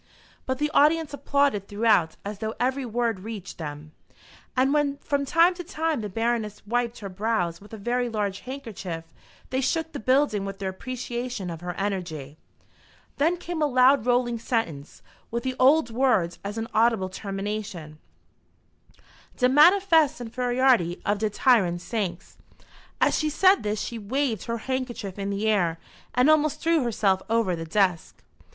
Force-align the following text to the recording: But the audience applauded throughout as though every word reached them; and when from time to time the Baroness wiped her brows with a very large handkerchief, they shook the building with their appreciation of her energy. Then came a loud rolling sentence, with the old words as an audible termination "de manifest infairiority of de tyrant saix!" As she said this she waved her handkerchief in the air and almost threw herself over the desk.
But 0.47 0.57
the 0.57 0.71
audience 0.71 1.13
applauded 1.13 1.67
throughout 1.67 2.17
as 2.25 2.39
though 2.39 2.55
every 2.59 2.87
word 2.87 3.19
reached 3.19 3.59
them; 3.59 3.91
and 4.57 4.73
when 4.73 4.97
from 4.97 5.25
time 5.25 5.53
to 5.53 5.63
time 5.63 6.01
the 6.01 6.09
Baroness 6.09 6.65
wiped 6.65 7.01
her 7.01 7.07
brows 7.07 7.61
with 7.61 7.71
a 7.71 7.77
very 7.77 8.09
large 8.09 8.39
handkerchief, 8.39 9.03
they 9.51 9.61
shook 9.61 9.91
the 9.91 9.99
building 9.99 10.43
with 10.43 10.57
their 10.57 10.71
appreciation 10.71 11.51
of 11.51 11.61
her 11.61 11.75
energy. 11.75 12.39
Then 13.17 13.37
came 13.37 13.61
a 13.61 13.67
loud 13.67 14.07
rolling 14.07 14.39
sentence, 14.39 15.03
with 15.29 15.43
the 15.43 15.55
old 15.59 15.91
words 15.91 16.39
as 16.43 16.57
an 16.57 16.67
audible 16.73 17.07
termination 17.09 17.99
"de 19.37 19.49
manifest 19.49 20.19
infairiority 20.19 20.99
of 21.05 21.19
de 21.19 21.29
tyrant 21.29 21.79
saix!" 21.79 22.37
As 22.99 23.19
she 23.19 23.29
said 23.29 23.61
this 23.61 23.79
she 23.79 23.99
waved 23.99 24.45
her 24.45 24.57
handkerchief 24.65 25.19
in 25.19 25.29
the 25.29 25.47
air 25.47 25.77
and 26.15 26.27
almost 26.27 26.59
threw 26.59 26.81
herself 26.81 27.21
over 27.29 27.55
the 27.55 27.65
desk. 27.65 28.23